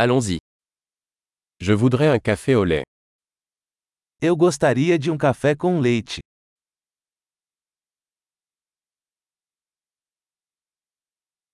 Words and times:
Allons-y. 0.00 0.38
Je 1.58 1.72
voudrais 1.72 2.06
un 2.06 2.20
café 2.20 2.54
au 2.54 2.62
lait. 2.62 2.84
Eu 4.22 4.36
gostaria 4.36 4.96
de 4.96 5.10
um 5.10 5.18
café 5.18 5.56
com 5.56 5.80
leite. 5.80 6.20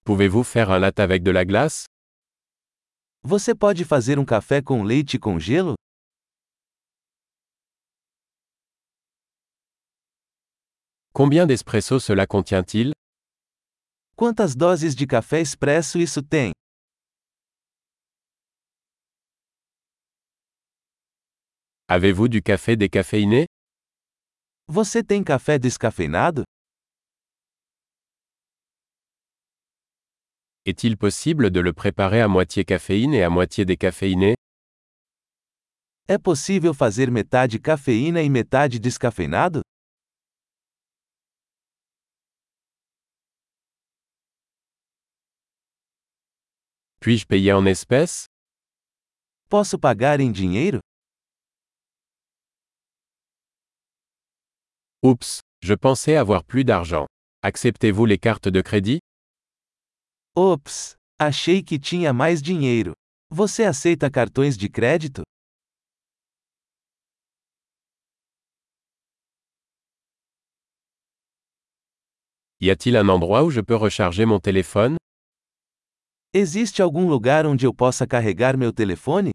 Pouvez-vous 0.05 0.45
faire 0.45 0.71
un 0.71 0.79
latte 0.79 1.01
avec 1.01 1.23
de 1.23 1.31
la 1.31 1.47
glace 1.47 1.87
Você 3.23 3.55
pode 3.55 3.83
fazer 3.87 4.19
um 4.19 4.27
café 4.27 4.61
com 4.61 4.83
leite 4.83 5.19
com 5.19 5.41
gelo? 5.41 5.75
Combien 11.15 11.47
d'espresso 11.47 11.99
cela 11.99 12.27
contient-il 12.27 12.93
Quantas 14.15 14.55
doses 14.55 14.95
de 14.95 15.07
café 15.07 15.41
expresso 15.41 15.99
isso 15.99 16.23
tem? 16.23 16.54
Avez-vous 21.89 22.29
du 22.29 22.41
café 22.41 22.77
décaféiné? 22.77 23.45
Você 24.69 25.03
tem 25.05 25.23
café 25.23 25.59
descafeinado? 25.59 26.43
Est-il 30.65 30.97
possible 30.97 31.51
de 31.51 31.61
le 31.61 31.75
préparer 31.75 32.23
à 32.23 32.27
moitié 32.29 32.65
caféine 32.65 33.13
et 33.13 33.23
à 33.23 33.29
moitié 33.29 33.67
décaféiné? 33.67 34.35
É 36.09 36.17
possível 36.19 36.73
fazer 36.73 37.11
metade 37.11 37.59
cafeína 37.61 38.23
e 38.23 38.31
metade 38.31 38.79
descafeinado? 38.79 39.61
Puis-je 46.99 47.27
payer 47.27 47.53
en 47.53 47.67
espèces? 47.67 48.25
Posso 49.51 49.79
pagar 49.79 50.19
em 50.19 50.33
dinheiro? 50.33 50.79
Oups, 55.07 55.41
je 55.61 55.75
pensais 55.75 56.17
avoir 56.17 56.45
plus 56.45 56.65
d'argent. 56.65 57.05
Acceptez-vous 57.43 58.07
les 58.07 58.17
cartes 58.17 58.49
de 58.49 58.63
crédit? 58.63 59.01
Ops! 60.35 60.97
Achei 61.19 61.63
que 61.63 61.79
tinha 61.79 62.15
mais 62.15 62.41
dinheiro. 62.41 62.95
Você 63.31 63.65
aceita 63.65 64.11
cartões 64.11 64.57
de 64.57 64.67
crédito? 64.67 65.21
Y 72.63 72.71
a-t-il 72.71 72.97
un 72.97 73.11
endroit 73.11 73.45
où 73.45 73.51
je 73.51 73.61
peux 73.61 73.77
recharger 73.77 74.25
mon 74.25 74.41
téléphone? 74.41 74.97
Existe 76.33 76.81
algum 76.81 77.07
lugar 77.11 77.45
onde 77.45 77.67
eu 77.67 77.75
possa 77.75 78.07
carregar 78.07 78.57
meu 78.57 78.73
telefone? 78.73 79.34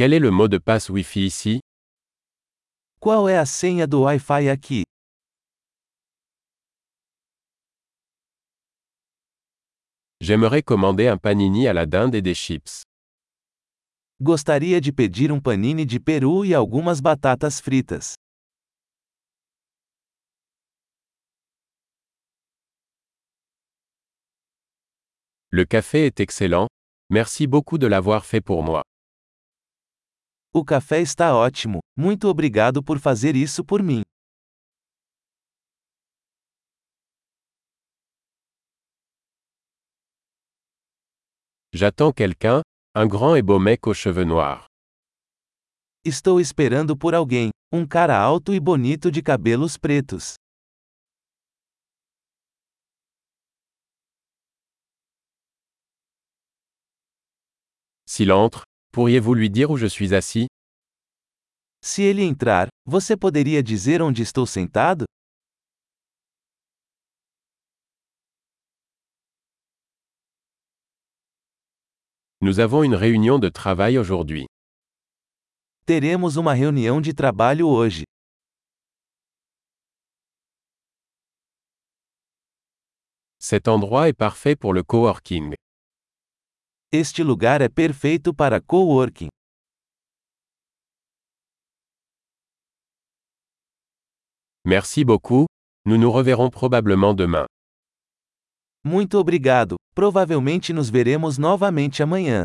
Quel 0.00 0.14
est 0.14 0.18
le 0.18 0.30
mot 0.30 0.48
de 0.48 0.56
passe 0.56 0.88
Wi-Fi 0.88 1.26
ici? 1.26 1.58
Qual 3.02 3.28
é 3.28 3.36
a 3.36 3.44
senha 3.44 3.86
do 3.86 4.04
Wi-Fi 4.04 4.48
aqui? 4.48 4.82
J'aimerais 10.22 10.62
commander 10.62 11.08
un 11.08 11.18
panini 11.18 11.68
à 11.68 11.74
la 11.74 11.84
dinde 11.84 12.14
et 12.14 12.22
des 12.22 12.34
chips. 12.34 12.80
Gostaria 14.22 14.80
de 14.80 14.90
pedir 14.90 15.30
um 15.32 15.38
panini 15.38 15.84
de 15.84 15.98
peru 15.98 16.46
e 16.46 16.54
algumas 16.54 16.98
batatas 17.02 17.60
fritas. 17.60 18.14
Le 25.50 25.66
café 25.66 26.06
est 26.06 26.20
excellent. 26.20 26.68
Merci 27.10 27.46
beaucoup 27.46 27.76
de 27.76 27.86
l'avoir 27.86 28.24
fait 28.24 28.40
pour 28.40 28.62
moi. 28.62 28.82
O 30.52 30.64
café 30.64 31.00
está 31.00 31.32
ótimo. 31.32 31.78
Muito 31.96 32.26
obrigado 32.26 32.82
por 32.82 32.98
fazer 32.98 33.36
isso 33.36 33.64
por 33.64 33.84
mim. 33.84 34.02
J'attends 41.72 42.12
quelqu'un, 42.12 42.62
un 42.96 43.06
grand 43.06 43.36
et 43.36 43.42
beau 43.42 43.60
mec 43.60 43.86
aux 43.86 43.94
cheveux 43.94 44.24
noirs. 44.24 44.66
Estou 46.04 46.40
esperando 46.40 46.96
por 46.96 47.14
alguém, 47.14 47.50
um 47.72 47.86
cara 47.86 48.18
alto 48.18 48.52
e 48.52 48.58
bonito 48.58 49.08
de 49.08 49.22
cabelos 49.22 49.78
pretos. 49.78 50.34
S'il 58.04 58.32
entre, 58.32 58.64
pourriez-vous 58.92 59.34
lui 59.34 59.50
dire 59.50 59.70
où 59.70 59.76
je 59.76 59.86
suis 59.86 60.14
assis? 60.14 60.48
Se 61.82 62.02
ele 62.02 62.22
entrar, 62.22 62.68
você 62.86 63.16
poderia 63.16 63.62
dizer 63.62 64.02
onde 64.02 64.22
estou 64.22 64.46
sentado? 64.46 65.04
Nous 72.42 72.58
avons 72.58 72.82
une 72.82 72.94
réunion 72.94 73.38
de 73.38 73.50
travail 73.50 73.98
aujourd'hui. 73.98 74.46
Teremos 75.86 76.36
uma 76.36 76.54
reunião 76.54 77.00
de 77.00 77.12
trabalho 77.12 77.68
hoje. 77.68 78.04
Cet 83.38 83.68
endroit 83.68 84.08
est 84.08 84.16
parfait 84.16 84.56
pour 84.56 84.72
le 84.72 84.82
coworking. 84.82 85.54
Este 86.92 87.22
lugar 87.22 87.60
é 87.60 87.68
perfeito 87.68 88.34
para 88.34 88.60
coworking. 88.60 89.28
Merci 94.66 95.04
beaucoup, 95.04 95.46
nous 95.86 95.96
nous 95.96 96.10
reverrons 96.10 96.50
probablement 96.50 97.14
demain. 97.14 97.46
Muito 98.84 99.18
obrigado. 99.18 99.76
Provavelmente 99.94 100.72
nos 100.72 100.90
veremos 100.90 101.38
novamente 101.38 102.02
amanhã. 102.02 102.42